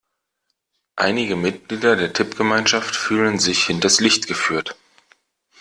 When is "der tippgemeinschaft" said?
1.95-2.95